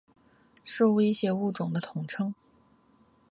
[0.63, 2.33] 受威胁物种的统称。